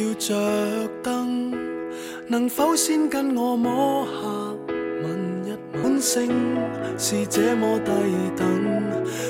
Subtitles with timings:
[0.00, 0.34] 要着
[1.02, 1.52] 灯，
[2.26, 4.10] 能否先跟我摸下
[5.02, 6.00] 吻一吻？
[6.00, 6.30] 星
[6.96, 7.90] 是这么低
[8.34, 8.48] 等，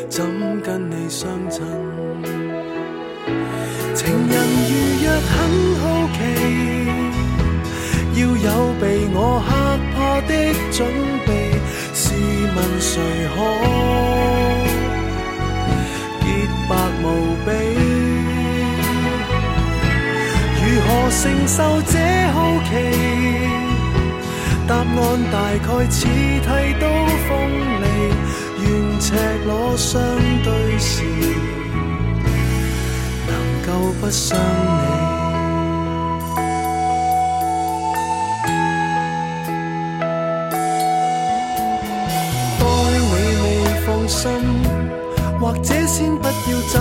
[0.08, 0.24] 怎
[0.62, 1.66] 跟你相衬？
[3.92, 4.34] 情人
[4.68, 5.34] 如若很
[5.80, 6.18] 好奇，
[8.20, 9.50] 要有被我吓
[9.92, 9.98] 破
[10.28, 10.32] 的
[10.70, 10.78] 准
[11.26, 11.28] 备，
[11.92, 12.00] 试
[12.54, 12.94] 问谁
[13.34, 13.36] 可
[16.20, 16.26] 洁？
[16.68, 17.04] 白无
[17.44, 17.48] 比，
[20.91, 21.94] 何承受这
[22.33, 22.69] 好奇？
[24.66, 24.86] 答案
[25.30, 26.48] 大概似剃
[26.80, 26.84] 刀
[27.28, 27.30] 锋
[27.80, 27.84] 利，
[28.58, 28.66] 愿
[29.00, 29.14] 赤
[29.47, 30.02] 裸相
[30.42, 30.48] 对
[30.80, 31.05] 时，
[33.28, 33.32] 能
[33.64, 33.69] 够
[34.00, 34.82] 不伤你。
[42.58, 43.14] 待你未
[43.86, 44.20] 放心。
[45.41, 46.76] 或者先不要走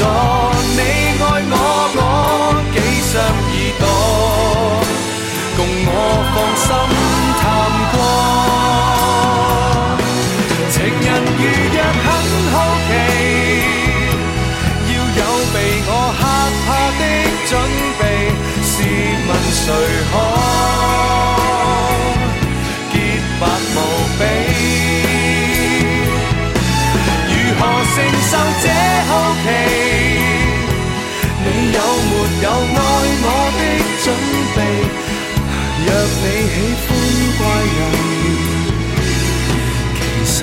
[0.00, 0.39] 利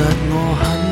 [0.09, 0.87] 我很。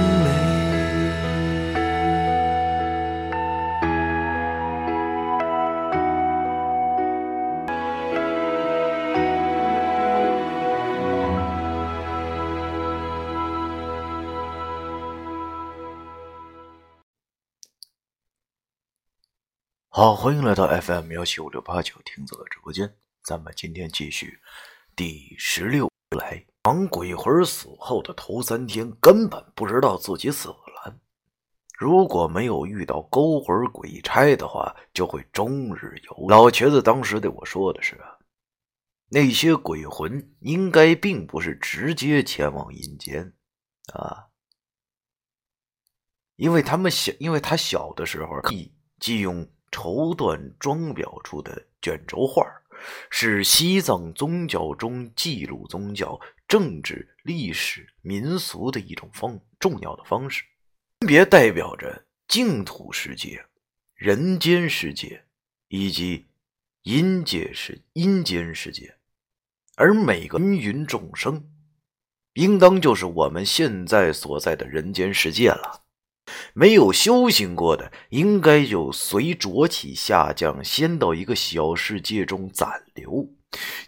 [19.89, 22.93] 好，欢迎来到 FM 幺七五六八九听走的直播间。
[23.23, 24.37] 咱们今天继续
[24.93, 26.54] 第十六来。
[26.65, 30.97] 当鬼魂死后的头三天，根本不知道自己死了。
[31.77, 36.27] 如果没有遇到勾魂鬼差的话，就会终日游。
[36.27, 38.03] 老瘸子当时对我说的是：
[39.09, 43.31] 那些鬼魂应该并不是直接前往阴间
[43.93, 44.25] 啊，
[46.35, 49.47] 因为他们小，因为他小的时候既既用。
[49.71, 52.45] 绸缎装裱出的卷轴画，
[53.09, 60.43] 是西藏宗教中记录宗教、政治、历史、民俗的一种方重要的方式，
[60.99, 63.45] 分别代表着净土世界、
[63.95, 65.25] 人间世界
[65.67, 66.25] 以及
[66.83, 68.95] 阴界是阴间世界，
[69.75, 71.49] 而每个芸芸众生，
[72.33, 75.81] 应当就是我们现在所在的人间世界了。
[76.53, 83.29] 没有修行过的，应该就随浊气下降，先到一个小世界中暂留，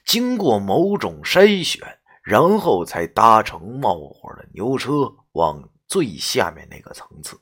[0.05, 1.96] 经过某种筛选，
[2.27, 7.39] 然后才搭乘冒火的牛车往最下面那个层次，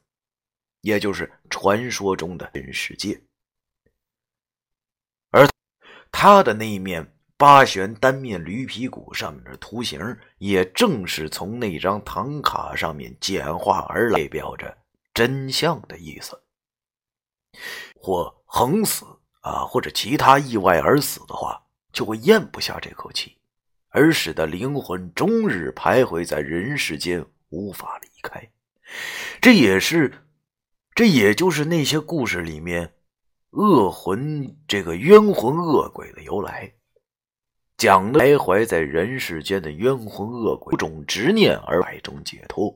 [0.82, 3.20] 也就是传说中的真世界。
[5.32, 5.50] 而
[6.12, 10.00] 他的那面八旋单面驴皮鼓上面的图形，
[10.38, 14.78] 也正是从那张唐卡上面简化而来，代表着。
[15.16, 16.40] 真相的意思，
[17.96, 19.04] 或横死
[19.40, 23.38] 啊，或者其他意外而死的话，就会咽不下这口气，
[23.96, 28.52] 而使得灵魂终日徘徊在人世间，无法离开。
[29.40, 30.12] 这也是，
[30.94, 32.94] 这也就是那些故事里面
[33.52, 36.74] 恶魂这个冤魂恶鬼的由来，
[37.78, 42.76] 讲的徘徊在人世间的冤魂恶鬼，种执念而百中解脱。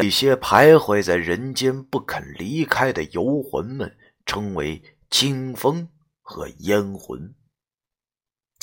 [0.00, 5.86] 一些徘徊在人间不肯离开的游魂们，称为清风
[6.22, 7.34] 和烟魂。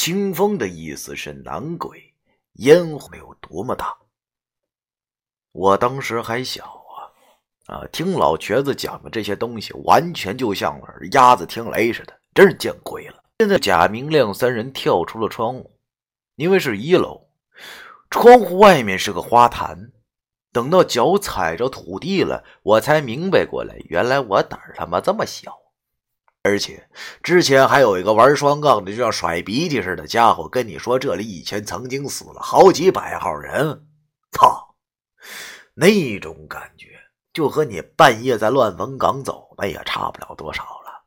[0.06, 2.14] 清风的意思是男鬼，
[2.58, 3.92] 烟魂有多么大？
[5.52, 6.64] 我当时还小
[7.66, 10.80] 啊，啊，听老瘸子讲的这些东西，完全就像
[11.14, 13.24] 鸭子听雷似的，真是见鬼了。
[13.40, 15.76] 现在贾明亮三人跳出了窗户，
[16.36, 17.28] 因为是一楼，
[18.12, 19.92] 窗户外面是个花坛。
[20.52, 25.58] 等到脚踩着土地了，我才明白过来，原来我胆儿他妈这么小。
[26.46, 26.88] 而且
[27.24, 33.88] 之前还有一个玩双杠的，就像甩鼻涕似的家伙，跟你说这里以前曾经死了好几百号人。
[34.32, 34.76] 操，
[35.74, 36.90] 那种感觉
[37.34, 41.04] 就和你半夜在乱坟岗走那也差不了多少了。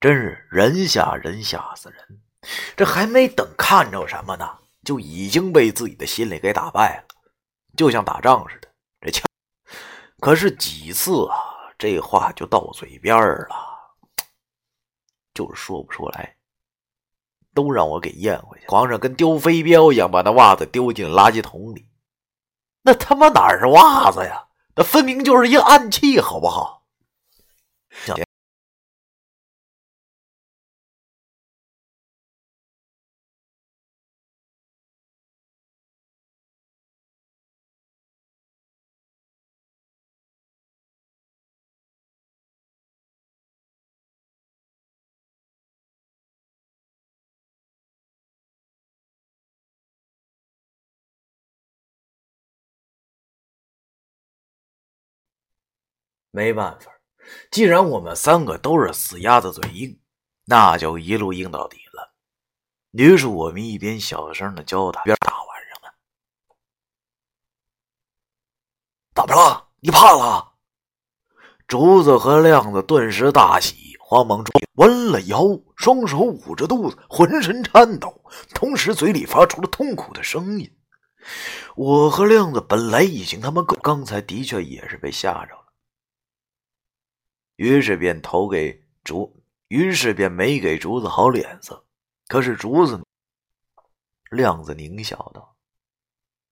[0.00, 2.20] 真是人吓人，吓死人！
[2.76, 4.48] 这还没等看着什么呢，
[4.84, 7.04] 就已经被自己的心理给打败了。
[7.76, 8.68] 就像打仗似的，
[9.00, 9.24] 这枪。
[10.18, 11.36] 可是几次啊，
[11.78, 13.67] 这话就到嘴边了，
[15.38, 16.34] 就是说不出来，
[17.54, 18.66] 都让我给咽回去。
[18.66, 21.88] 皇上跟丢飞镖一样，把那袜子丢进垃圾桶里。
[22.82, 24.48] 那他妈哪是袜子呀？
[24.74, 26.82] 那分明就是一暗器，好不好？
[56.38, 56.92] 没办法，
[57.50, 59.98] 既然我们三个都是死鸭子嘴硬，
[60.44, 62.14] 那就一路硬到底了。
[62.92, 65.88] 于是我们一边小声的交谈，边大晚上的，
[69.16, 69.66] 怎么了？
[69.80, 70.52] 你怕了？
[71.66, 75.40] 竹子和亮子顿时大喜，慌忙中弯了腰，
[75.74, 78.22] 双手捂着肚子，浑身颤抖，
[78.54, 80.72] 同时嘴里发出了痛苦的声音。
[81.74, 85.57] 我和亮子本来已经他妈够，刚才的确也是被吓着。
[87.58, 91.84] 于是便投给竹，于是便没给竹子好脸色。
[92.28, 93.04] 可是竹子，
[94.30, 95.56] 亮子狞笑道：“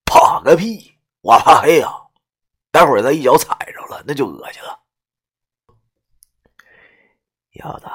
[0.04, 0.98] 怕个屁！
[1.20, 1.88] 我怕黑呀！
[2.72, 4.82] 待会儿再一脚踩着了，那就恶心了。”
[7.54, 7.86] 小子，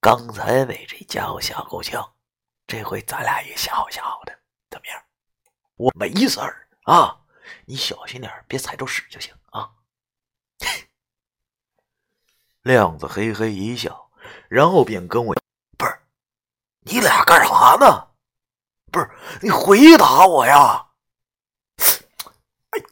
[0.00, 2.14] 刚才被这家伙吓够呛，
[2.66, 4.34] 这回咱俩也吓唬吓唬他，
[4.70, 5.04] 怎么样？
[5.76, 7.20] 我没事儿啊，
[7.66, 9.70] 你小心点，别踩着屎就行啊。
[12.62, 14.10] 亮子嘿嘿一笑，
[14.48, 15.34] 然后便跟我
[15.78, 15.98] ：“不是，
[16.80, 18.08] 你俩干啥呢？
[18.92, 20.88] 不是，你回答我呀！
[22.70, 22.82] 哎，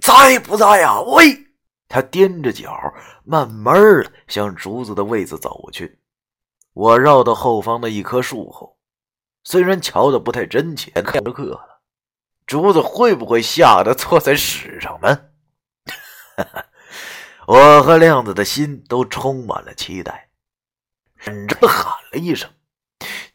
[0.00, 1.00] 在不在呀？
[1.00, 1.46] 喂！”
[1.88, 2.76] 他踮着脚，
[3.22, 6.00] 慢慢的向竹子的位子走去。
[6.72, 8.76] 我绕到后方的一棵树后，
[9.44, 11.82] 虽然瞧的不太真切，看着课了。
[12.44, 15.26] 竹子会不会吓得坐在屎上呢？
[17.46, 20.28] 我和亮子的心都充满了期待，
[21.14, 22.50] 忍着喊了一声，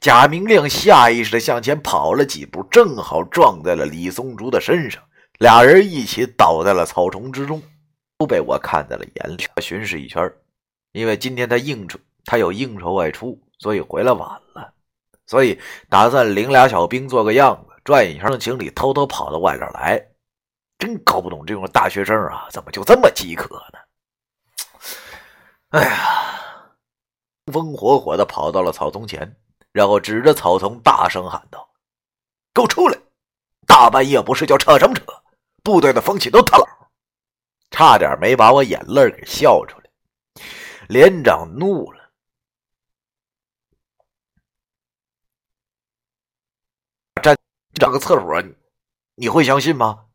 [0.02, 5.02] 贾明亮下意识的向前跑了几步，正好撞在了李松竹的身上，
[5.40, 7.64] 俩人一起倒在了草丛之中，
[8.18, 9.46] 都被我看在了眼里。
[9.62, 10.30] 巡视一圈，
[10.92, 14.74] 因为今天他应酬，他有应酬外出，所以回来晚了，
[15.26, 20.06] 所以打算领俩小兵做个样子，转一圈的，行李偷偷跑到外边来。
[20.78, 23.80] 真搞不懂这种大学生啊，怎么就这么饥渴呢？
[25.72, 26.76] 哎呀！
[27.46, 29.36] 风风火火的跑到了草丛前，
[29.72, 31.70] 然后指着草丛大声喊道
[32.54, 32.98] ：“给我出来！
[33.66, 35.04] 大半夜不睡觉，扯什么扯？
[35.64, 36.68] 部队的风气都他老！”
[37.72, 39.90] 差点没把我眼泪给笑出来。
[40.90, 42.12] 连长怒了
[47.24, 47.38] ：“站，
[47.76, 48.54] 找个厕所，你
[49.16, 50.08] 你会相信吗？”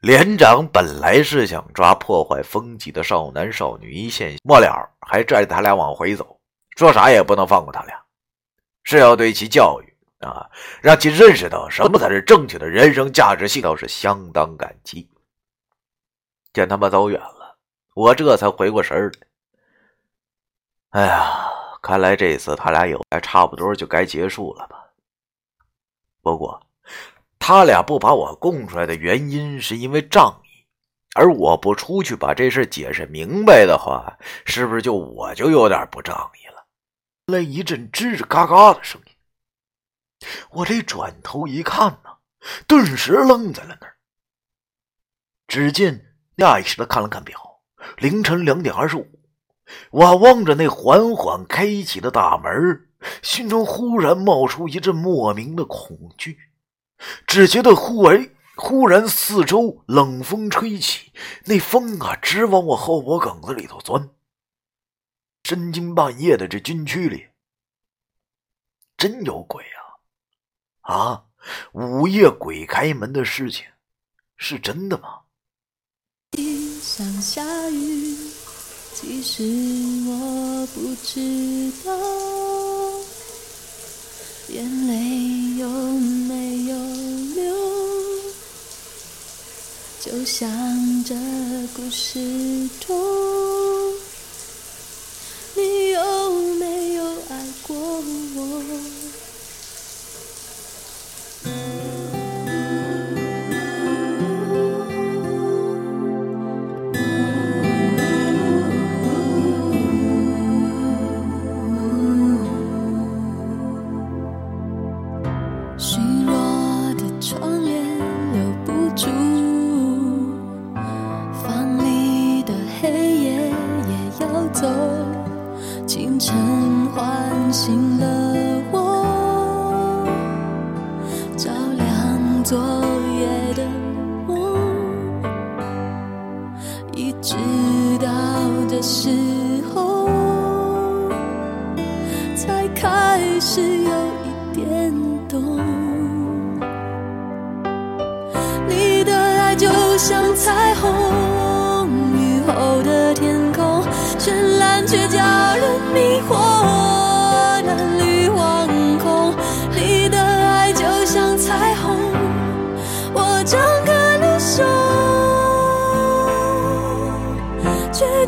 [0.00, 6.40] 连长本来是想抓破坏风气的少男少女一线，末了还拽着他俩往回走，
[6.76, 8.02] 说啥也不能放过他俩，
[8.82, 10.48] 是要对其教育啊，
[10.80, 15.06] 让其认识到什么才是正确的人生价值系，倒是相当感激。
[16.54, 17.58] 见他们走远了，
[17.94, 21.02] 我这才回过神来。
[21.02, 21.46] 哎呀，
[21.82, 24.82] 看来这次他俩有还差不多就该结束了吧？
[26.22, 26.58] 不过。
[27.40, 30.66] 他俩不把我供出来的原因是因为仗义，
[31.16, 36.66] 而我不出去把这事解释明白的话，是不是就我就有点不仗义了？
[37.26, 42.18] 来一阵吱吱嘎嘎的声音，我这转头一看呢，
[42.68, 43.96] 顿时愣在了那儿。
[45.48, 47.40] 只见下意识的看了看表，
[47.96, 49.06] 凌晨两点二十五。
[49.90, 52.88] 我望着那缓缓开启的大门，
[53.22, 56.38] 心中忽然冒出一阵莫名的恐惧。
[57.26, 61.12] 只觉得忽而忽然四周冷风吹起，
[61.44, 64.10] 那风啊直往我后脖梗子里头钻。
[65.44, 67.28] 深更半夜的，这军区里
[68.96, 69.64] 真有鬼
[70.82, 70.94] 啊！
[70.94, 71.24] 啊，
[71.72, 73.64] 午夜鬼开门的事情
[74.36, 75.20] 是真的吗？
[76.30, 78.14] 地上下雨，
[78.94, 79.42] 其实
[80.06, 81.92] 我不知道，
[84.52, 86.76] 眼泪有没有
[87.36, 87.54] 流？
[90.00, 90.50] 就像
[91.04, 91.14] 这
[91.76, 92.96] 故事中，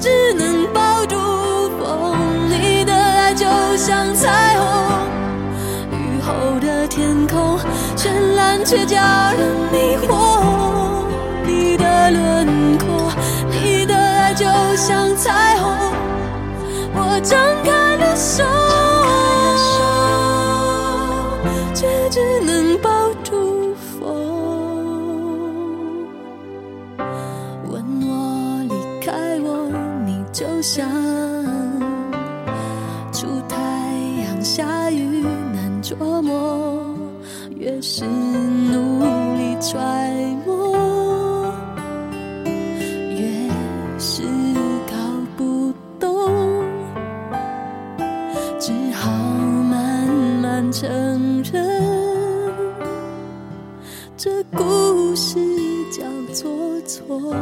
[0.02, 1.16] 只能抱住
[1.78, 2.16] 风。
[2.50, 4.66] 你的爱就像彩虹。
[5.92, 7.56] 雨后的天空，
[7.96, 8.98] 绚烂却叫
[9.38, 11.06] 人迷惑。
[11.46, 13.12] 你的轮廓，
[13.48, 14.44] 你的爱就
[14.74, 15.72] 像彩虹，
[16.94, 18.42] 我张开了手，
[21.72, 22.51] 却只能
[36.02, 36.84] 难捉摸，
[37.56, 39.78] 越是努力揣
[40.44, 41.52] 摩，
[42.44, 43.48] 越
[43.98, 44.22] 是
[44.88, 44.96] 搞
[45.36, 46.28] 不懂，
[48.58, 49.10] 只好
[49.70, 50.08] 慢
[50.42, 50.90] 慢承
[51.44, 51.70] 认，
[54.16, 55.38] 这故事
[55.92, 56.02] 叫
[56.34, 57.32] 做错。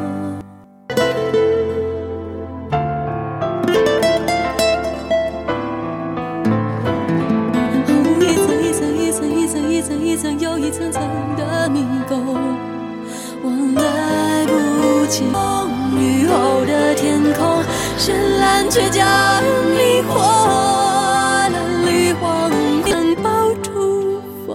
[18.71, 19.05] 却叫
[19.41, 22.49] 人迷惑了绿黄
[22.89, 24.49] 能抱住风。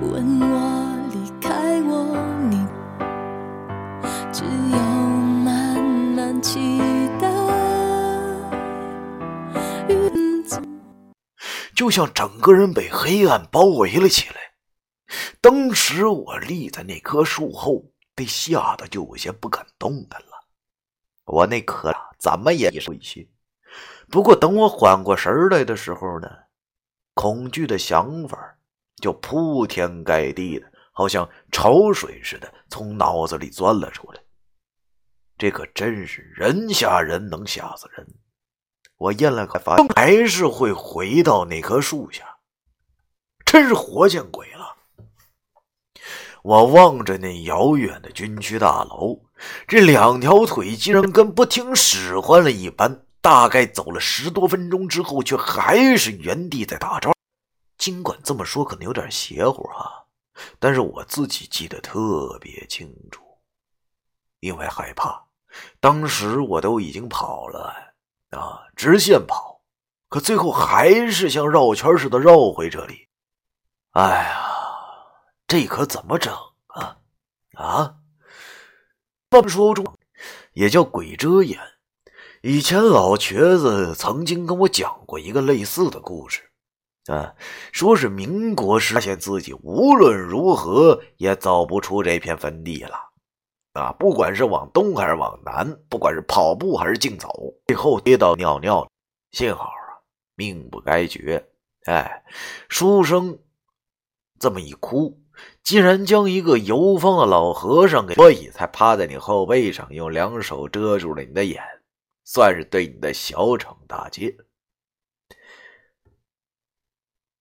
[0.00, 0.54] 问我
[1.12, 1.50] 离开
[1.82, 1.90] 我，
[2.48, 2.64] 你
[4.32, 5.82] 只有慢
[6.14, 6.78] 慢期
[7.20, 7.26] 待。
[11.74, 14.36] 就像整个人被黑暗包围了起来。
[15.40, 17.82] 当时我立在那棵树后，
[18.14, 20.27] 被吓得就有些不敢动弹了。
[21.28, 23.28] 我那可怎么也一些。
[24.10, 26.28] 不过等我缓过神来的时候呢，
[27.14, 28.58] 恐惧的想法
[29.00, 34.20] 就铺天盖地的，好像潮水似的从脑子里钻了出来。
[35.36, 38.06] 这可真是人吓人，能吓死人。
[38.96, 42.38] 我咽了口，发现还是会回到那棵树下，
[43.44, 44.76] 真是活见鬼了。
[46.42, 49.20] 我望着那遥远的军区大楼，
[49.66, 53.04] 这两条腿竟然跟不听使唤了一般。
[53.20, 57.12] 大概走了十多分钟之后，却还是原地在打转。
[57.76, 60.06] 尽管这么说可能有点邪乎啊，
[60.58, 63.22] 但是我自己记得特别清楚，
[64.38, 65.20] 因为害怕，
[65.80, 67.74] 当时我都已经跑了
[68.30, 69.60] 啊，直线跑，
[70.08, 73.08] 可最后还是像绕圈似的绕回这里。
[73.90, 74.44] 哎呀！
[75.48, 76.32] 这可怎么整
[76.68, 76.98] 啊？
[77.54, 77.96] 啊！
[79.30, 79.84] 半说中
[80.54, 81.58] 也叫鬼遮眼。
[82.42, 86.42] 以前老瘸子曾经跟我讲过一个类似的故事，
[87.06, 87.34] 啊，
[87.72, 92.96] 说是民国时发现自己无论如何也走不出这片坟地了，
[93.74, 97.28] 啊，不管是往东还是往南，不管是跑步还是竞走，
[97.66, 98.88] 最后跌倒尿尿，
[99.32, 100.00] 幸好啊，
[100.36, 101.44] 命不该绝。
[101.84, 102.24] 哎，
[102.68, 103.38] 书生。
[104.40, 105.20] 这么一哭，
[105.68, 111.62] 竟然将一个游方的老和尚给，所以才趴在你后背上，用两手遮住了你的眼，
[112.24, 114.34] 算是对你的小惩大戒。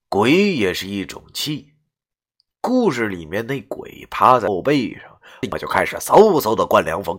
[0.10, 1.74] 鬼也是一种气，
[2.60, 7.17] 故事里面那鬼趴在后背上，我就开始嗖嗖的灌凉风，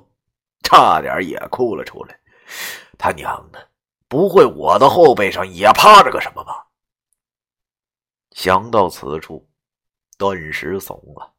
[0.63, 2.21] 差点也哭了出来。
[2.99, 3.71] 他娘的，
[4.09, 6.67] 不会我的后背上也趴着个什么吧？
[8.33, 9.48] 想到此处，
[10.19, 11.33] 顿时怂了，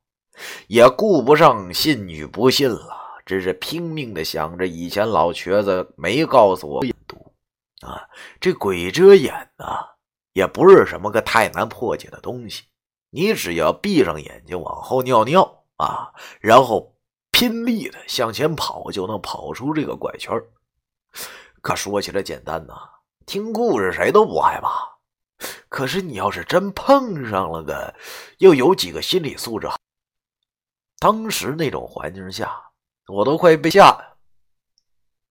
[0.68, 6.82] 也顾不上信与不信了，只是拼命的想着以前老瘸子没告诉我
[7.82, 8.08] 啊，
[8.40, 9.86] 这鬼遮眼呐。
[10.34, 12.64] 也不是什么个太难破解的东西，
[13.10, 16.96] 你只要闭上眼睛往后尿尿啊，然后
[17.32, 20.32] 拼力的向前跑，就能跑出这个怪圈
[21.62, 22.74] 可说起来简单呐，
[23.26, 24.99] 听故事谁都不害怕。
[25.68, 27.94] 可是你要是真碰上了个，
[28.40, 29.78] 又有几个心理素质好？
[31.00, 32.62] 当时那种环境下，
[33.08, 33.92] 我都快被吓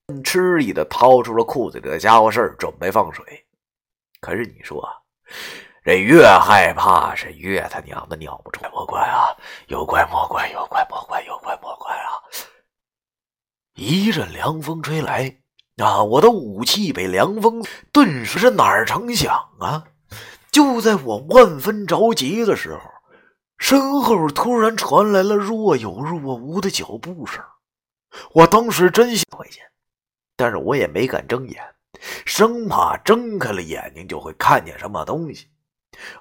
[0.06, 3.46] 得吃力的掏出了裤子里的家伙事儿，准备放水。
[4.20, 4.82] 可是你说，
[5.84, 8.70] 这越害怕是越他娘的尿不出来。
[8.70, 12.16] 莫怪啊，有怪莫怪，有怪莫怪，有怪莫怪啊！
[13.74, 15.40] 一阵凉风吹来，
[15.76, 19.84] 啊，我的武器被凉风顿时是哪儿成响啊！
[20.50, 22.80] 就在我万分着急的时候，
[23.58, 27.44] 身后突然传来了若有若无的脚步声。
[28.32, 29.60] 我当时真想回去，
[30.36, 31.62] 但是我也没敢睁眼。
[32.24, 35.48] 生怕睁开了眼睛就会看见什么东西，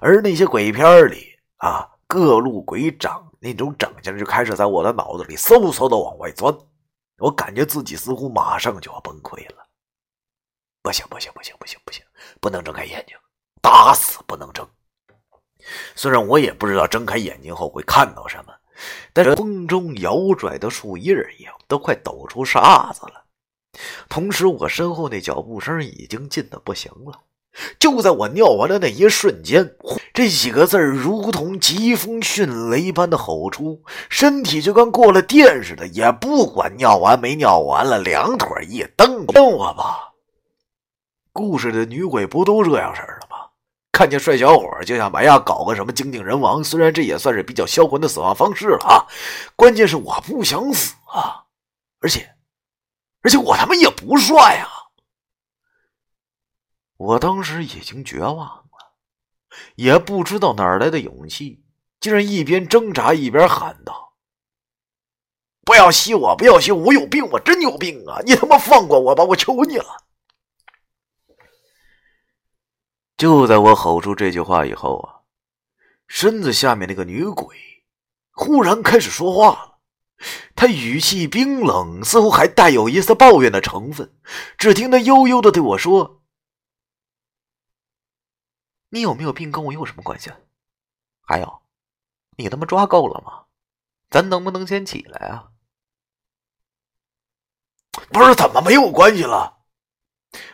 [0.00, 6.52] 而那些鬼片里啊，各路鬼长那种长相就开始在我的脑子里嗖嗖的往外钻，
[7.18, 9.68] 我感觉自己似乎马上就要崩溃了。
[10.82, 12.04] 不行不行不行不行不行，
[12.40, 13.16] 不能睁开眼睛，
[13.60, 14.66] 打死不能睁。
[15.94, 18.52] 虽然我也不知道睁开眼睛后会看到什么，
[19.12, 23.24] 但是风中摇拽的树叶一样，都快抖出沙子了。
[24.08, 27.20] 同时，我身后那脚步声已经近的不行了。
[27.78, 29.76] 就在我尿完的那一瞬间，
[30.14, 40.12] 这几个字如同疾风迅雷般的吼出，身体就跟过了电似的，也不管尿完没尿完了，两腿一蹬，蹬我吧！
[41.32, 43.27] 故事的女鬼不都这样式的吗？
[43.98, 49.02] 看见帅小伙就想把呀搞个什么精尽人亡，虽然这也算是比较销魂的死亡方式了啊，
[49.56, 51.46] 关键是我不想死啊，
[51.98, 52.32] 而且。
[53.22, 54.70] 而且我他妈也不帅啊！
[56.96, 58.94] 我当时已经绝望了，
[59.74, 61.64] 也不知道哪来的勇气，
[61.98, 64.14] 竟然一边挣扎一边喊道
[65.66, 68.20] ：“不要吸我，不要吸我，我有病，我真有病啊！
[68.24, 69.86] 你他妈放过我吧，我求你了！”
[73.18, 75.26] 就在我吼出这句话以后啊，
[76.06, 77.56] 身子下面那个女鬼
[78.30, 79.78] 忽然开始说话了。
[80.54, 84.16] 她语气冰冷，似乎还带有一丝抱怨的成分。
[84.56, 86.22] 只听她悠悠的对我说
[88.90, 90.32] ：“你有没有病跟我有什么关系？
[91.20, 91.62] 还有，
[92.36, 93.46] 你他妈抓够了吗？
[94.10, 95.50] 咱能不能先起来啊？”
[98.10, 99.58] 不是怎么没有关系了？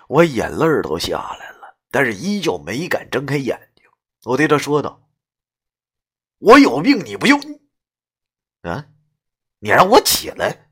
[0.09, 1.64] 我眼泪都下来了，
[1.95, 3.87] 但是依旧没敢睁开眼睛。
[4.25, 5.01] 我对他说道
[6.43, 7.41] ：“我有病，你不用。”
[8.63, 8.87] 啊？
[9.61, 10.71] 你让我起来，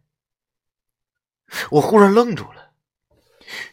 [1.70, 2.72] 我忽然愣住了。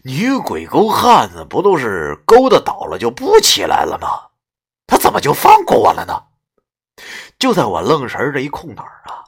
[0.03, 4.29] 女鬼勾汉子不都是勾的倒了就不起来了吗？
[4.85, 6.27] 他怎么就放过我了呢？
[7.39, 9.25] 就在我愣神这一空档啊，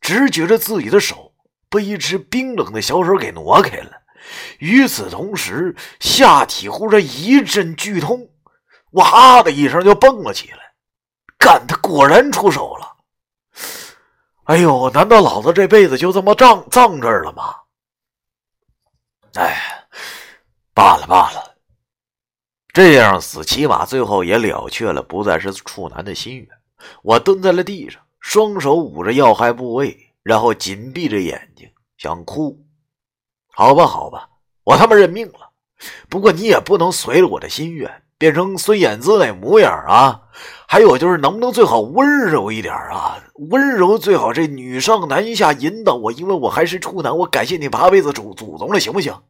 [0.00, 1.34] 只觉着自己的手
[1.68, 3.99] 被一只冰冷的小手给挪开了。
[4.58, 8.28] 与此同时，下体忽然一阵剧痛，
[8.90, 10.58] 我啊的一声就蹦了起来。
[11.38, 12.96] 干，他果然出手了。
[14.44, 17.54] 哎呦，难道老子这辈子就这么葬葬这儿了吗？
[19.34, 19.86] 哎，
[20.74, 21.54] 罢了罢了，
[22.72, 26.48] 这样死起码最后也了却了不再是处男的心愿。
[27.02, 32.60] 我蹲在了地上，双手捂着要害部位，然后紧闭着眼睛想哭。
[33.52, 34.28] 好吧，好吧，
[34.64, 35.50] 我他妈认命了。
[36.08, 40.28] 不过你也不能随了我的心愿，变成孙燕姿那模样啊！
[40.68, 43.22] 还有就是，能不能最好温柔一点啊？
[43.50, 47.16] 温柔最好，这女上男下引导我，因为我还是处男。
[47.16, 49.22] 我感谢你八辈子祖祖宗了，行不行？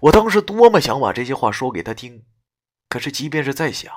[0.00, 2.24] 我当时多么想把这些话说给他听，
[2.90, 3.90] 可是即便是再想，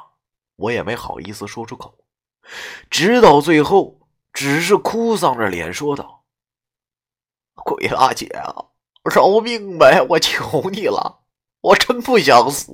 [0.55, 2.05] 我也没好意思说出口。
[2.89, 6.14] 直到最后，只是哭丧着脸说道
[7.65, 8.67] ：“鬼大姐啊，
[9.03, 10.05] 饶命呗！
[10.09, 11.23] 我求你了，
[11.61, 12.71] 我真不想死。”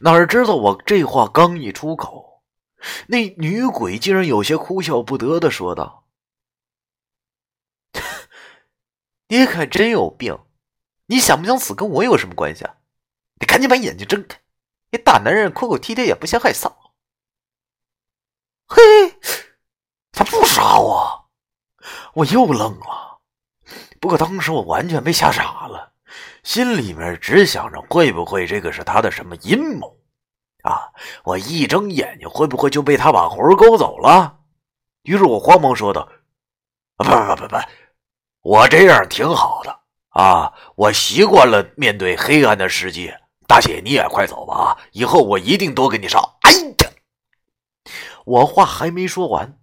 [0.00, 2.42] 哪知道我这话刚一出口，
[3.06, 6.08] 那女鬼竟然有些哭笑不得的说道
[9.28, 10.36] ：“你可真有病！
[11.06, 12.74] 你想不想死跟我有什么关系啊？
[13.40, 14.40] 你赶紧把眼睛睁开！
[14.90, 16.74] 你大男人哭哭啼啼也不嫌害臊。”
[18.66, 18.82] 嘿，
[20.10, 21.27] 他不杀我，
[22.14, 23.18] 我又愣了。
[24.00, 25.92] 不过当时我完全被吓傻了。
[26.42, 29.94] 心里面只想着会不会这个是他的什么阴谋
[30.62, 30.80] 啊？
[31.24, 34.38] 我一睁眼睛，会不会就被他把魂勾走了？
[35.02, 36.08] 于是我慌忙说道
[36.96, 37.56] ：“啊不不不不，
[38.40, 43.20] 我这样挺好的啊，我习惯了面对黑暗的世界。
[43.46, 46.90] 大姐你也快走吧，以后我一定多给你烧。”哎呀，
[48.24, 49.58] 我话还没说完，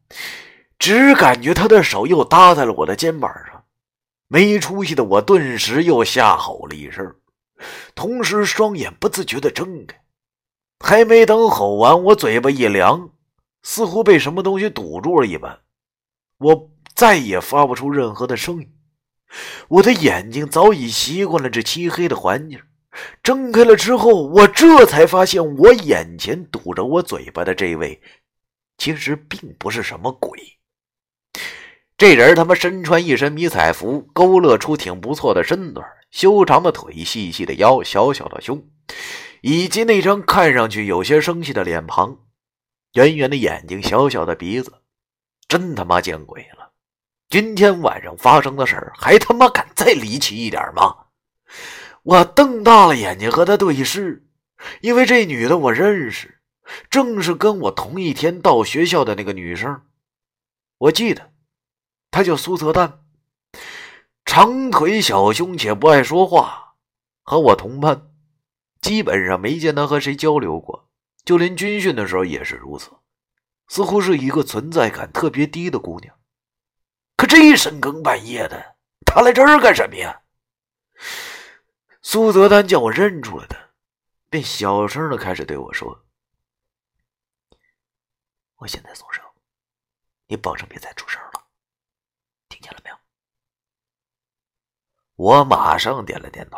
[0.86, 3.64] 只感觉他的手又搭在了我的肩膀上。
[4.28, 7.16] 没出息的我顿时又吓吼了一声，
[7.96, 10.00] 同时双眼不自觉的睁开。
[10.80, 13.10] 还没等吼完，我嘴巴一凉，
[13.64, 15.58] 似乎被什么东西堵住了一般，
[16.38, 18.72] 我再也发不出任何的声音。
[19.68, 22.62] 我的眼睛早已习惯了这漆黑的环境，
[23.24, 28.00] 睁开了之后，我这才发现我眼前堵着我嘴巴的这位，
[28.78, 30.40] 其实并不是什么鬼。
[31.98, 38.68] 这人他妈身穿一身迷彩服，勾勒出挺不错的身段，修长的腿，细细的腰，小小的胸，
[39.42, 42.20] 以及那张看上去有些生气的脸庞，
[42.96, 44.74] 圆圆的眼睛，小小的鼻子，
[45.48, 46.74] 真他妈见鬼了！
[47.30, 50.94] 今天晚上发生的事儿，还他妈敢再离奇一点吗？
[52.04, 54.28] 我瞪大了眼睛和他对视，
[54.82, 56.42] 因为这女的我认识，
[56.90, 59.82] 正是跟我同一天到学校的那个女生，
[60.80, 61.35] 我记得。
[62.16, 63.04] 他叫苏泽丹，
[64.24, 66.78] 长腿小胸且不爱说话，
[67.24, 68.10] 和我同班，
[68.80, 70.90] 基本上没见他和谁交流过，
[71.26, 72.90] 就连军训的时候也是如此，
[73.68, 76.18] 似乎是一个存在感特别低的姑娘。
[77.18, 80.22] 可这一深更半夜的，他来这儿干什么呀？
[82.02, 83.58] 苏泽丹见我认出了他，
[84.30, 86.06] 便小声的开始对我说
[88.56, 89.22] ：“我现在松手，
[90.28, 91.22] 你保证别再出声。”
[92.66, 92.98] 听见了没有？
[95.16, 96.58] 我马上点了点头，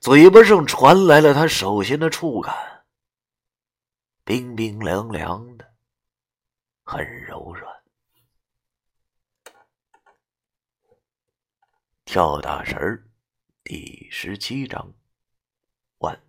[0.00, 2.84] 嘴巴上传来了他手心的触感，
[4.24, 5.74] 冰冰凉凉的，
[6.82, 7.72] 很柔软。
[12.04, 13.10] 跳大神，
[13.62, 14.92] 第十七章，
[15.98, 16.20] 完。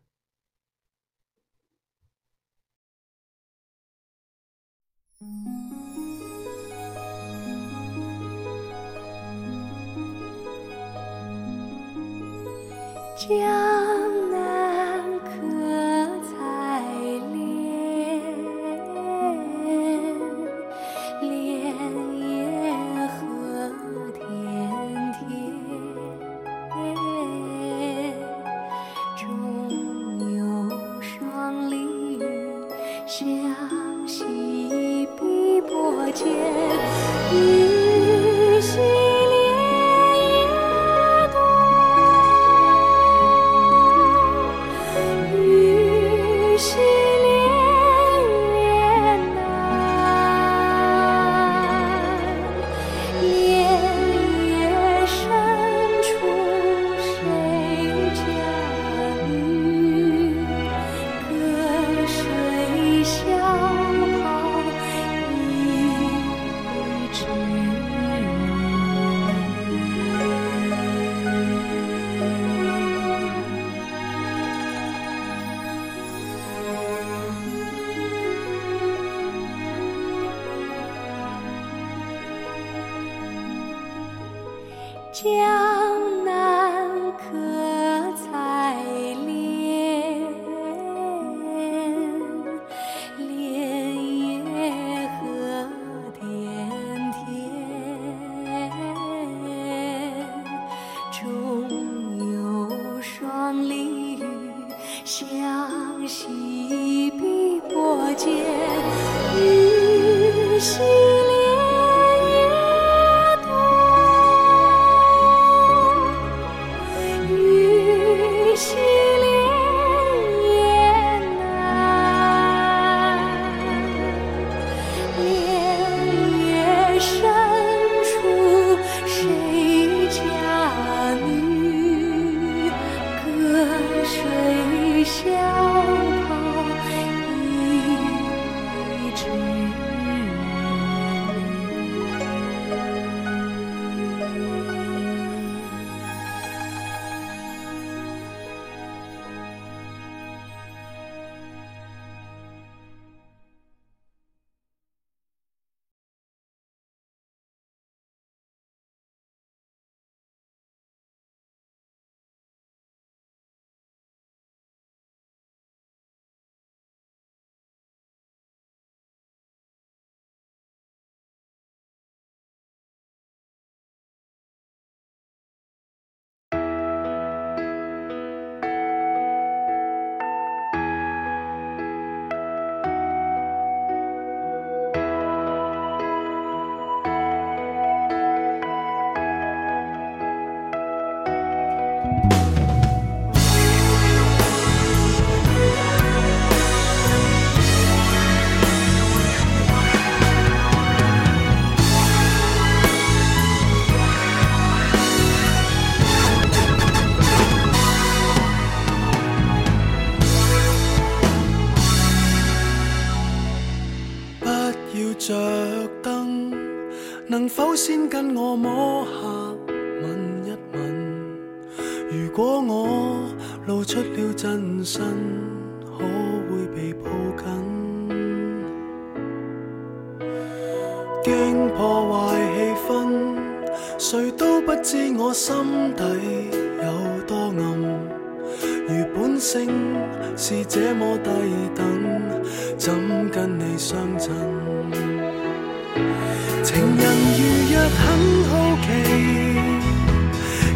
[13.27, 14.04] 家。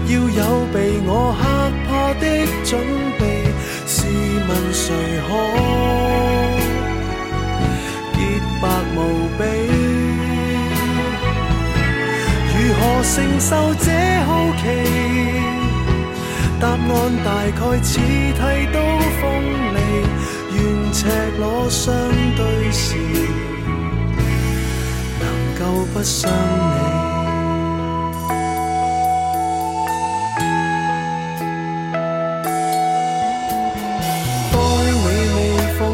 [0.09, 1.43] 要有被我吓
[1.85, 2.25] 怕的
[2.65, 2.81] 准
[3.19, 3.21] 备，
[3.85, 3.95] 试
[4.47, 4.85] 问谁
[5.27, 5.29] 可
[8.15, 8.17] 洁
[8.59, 8.63] 白
[8.95, 8.97] 无
[9.37, 9.41] 比？
[12.55, 13.87] 如何承受这
[14.25, 14.61] 好奇？
[16.59, 16.77] 答案
[17.23, 18.41] 大概似剃
[18.73, 18.77] 刀
[19.21, 19.23] 锋
[19.75, 19.77] 利，
[20.55, 20.57] 愿
[20.91, 20.97] 赤
[21.39, 21.93] 裸相
[22.35, 22.97] 对时，
[25.19, 25.23] 能
[25.59, 25.61] 够
[25.93, 27.18] 不伤你。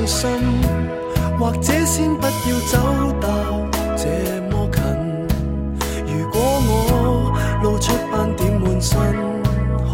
[0.06, 0.30] 心，
[1.40, 2.78] 或者先不要走
[3.20, 3.28] 到
[3.96, 4.08] 这
[4.52, 4.82] 么近。
[6.06, 8.98] 如果我露出斑点满身，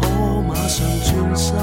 [0.46, 1.56] 马上转身。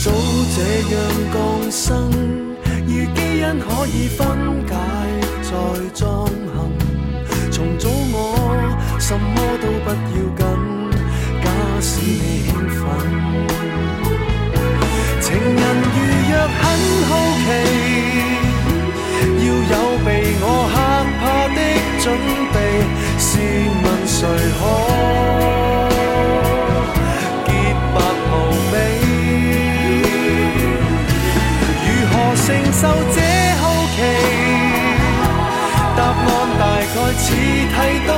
[0.00, 0.10] 早
[0.54, 0.58] 这
[0.94, 0.96] 样
[1.32, 1.36] 降
[1.70, 2.10] 生，
[2.86, 4.18] 如基因可以分
[4.66, 4.72] 解
[5.42, 5.50] 再
[5.94, 6.56] 装行，
[7.50, 8.14] 重组我
[8.98, 10.40] 什么都不要紧，
[17.48, 17.56] 好奇，
[19.40, 20.08] 要有被
[20.42, 20.76] 我嚇
[21.18, 21.22] 怕
[21.56, 21.58] 的
[22.02, 22.06] 準
[22.52, 22.56] 備，
[23.18, 23.30] 試
[23.82, 24.20] 問誰
[24.58, 24.60] 可
[27.46, 27.48] 潔
[27.94, 27.96] 白
[28.28, 28.30] 無
[28.70, 28.74] 比？
[31.84, 32.82] 如何承受
[33.14, 33.16] 這
[33.62, 33.62] 好
[33.96, 33.98] 奇？
[35.96, 37.74] 答案大概似剃
[38.06, 38.10] 刀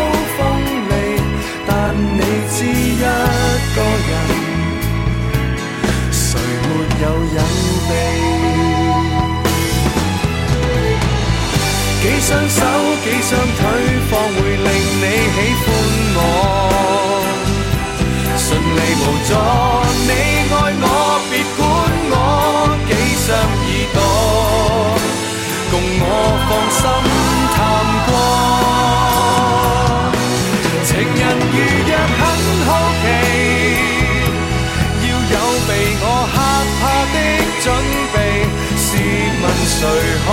[12.30, 12.62] 双手，
[13.02, 13.60] 几双腿，
[14.08, 14.70] 方会令
[15.02, 15.66] 你喜欢
[16.14, 16.18] 我。
[18.38, 19.30] 顺利无阻，
[20.06, 20.10] 你
[20.54, 20.86] 爱我，
[21.28, 21.60] 别管
[22.12, 22.14] 我。
[22.86, 23.98] 几双耳朵，
[25.72, 26.04] 共我
[26.46, 26.80] 放心
[27.56, 27.58] 探
[28.06, 28.08] 過。
[30.86, 30.88] 情
[31.18, 31.54] 人如
[31.88, 32.22] 若很
[32.68, 32.70] 好
[33.02, 33.04] 奇。
[35.02, 35.34] 要有
[35.66, 35.68] 被
[36.00, 36.36] 我吓
[36.78, 36.80] 怕
[37.12, 37.16] 的
[37.64, 37.66] 准
[38.14, 38.16] 备。
[38.78, 38.86] 试
[39.42, 39.78] 问谁
[40.24, 40.28] 可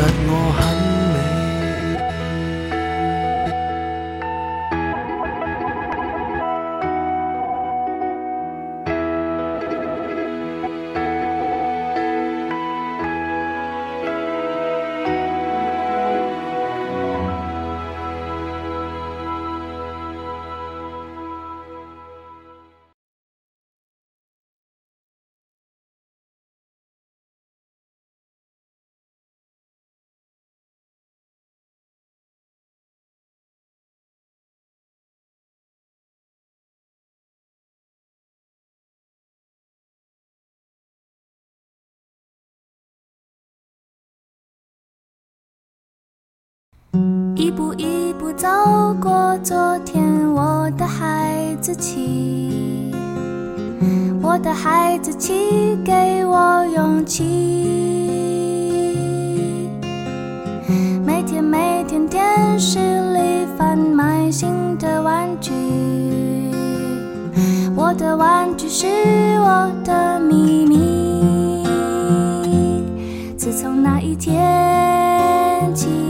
[0.00, 0.69] 實我。
[47.50, 48.46] 一步一步走
[49.02, 52.94] 过昨天，我的孩子气，
[54.22, 57.24] 我的孩子气，给我勇气。
[61.04, 62.22] 每天每天电
[62.56, 65.50] 视里贩卖新的玩具，
[67.74, 68.86] 我的玩具是
[69.40, 71.66] 我的秘密。
[73.36, 76.09] 自从那一天起。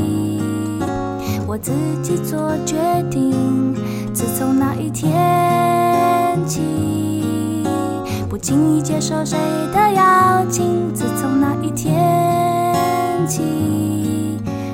[1.60, 2.76] 自己做决
[3.10, 3.74] 定。
[4.12, 6.60] 自从那一天起，
[8.28, 9.38] 不轻易接受谁
[9.72, 10.92] 的邀请。
[10.92, 13.42] 自从那一天起，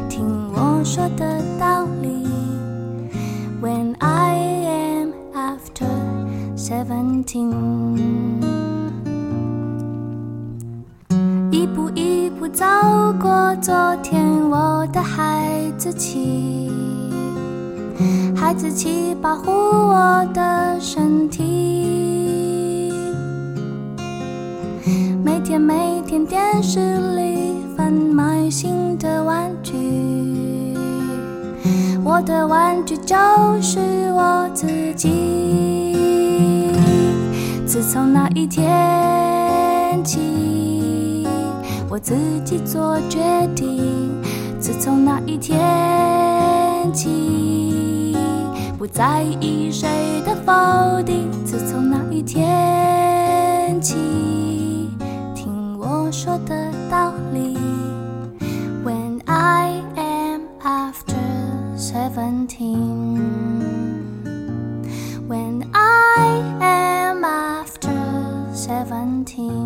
[0.08, 2.26] 听我说的道理。
[3.60, 5.86] When I am after
[6.56, 8.35] seventeen，
[12.48, 12.64] 走
[13.20, 16.70] 过昨天，我的孩子气，
[18.36, 22.92] 孩子气保护我的身体。
[25.24, 26.78] 每天每天电视
[27.16, 29.74] 里贩卖新的玩具，
[32.04, 33.16] 我的玩具就
[33.60, 33.80] 是
[34.12, 36.76] 我自己。
[37.66, 40.20] 自从那一天起，
[41.96, 43.18] 我自己做决
[43.54, 44.20] 定
[44.60, 48.14] 自从那一天起
[48.76, 49.88] 不在意谁
[50.26, 53.94] 的否定自从那一天起
[55.34, 57.56] 听我说的道理
[58.84, 61.16] when i am after
[61.78, 63.22] seventeen
[65.26, 67.88] when i am after
[68.52, 69.65] seventeen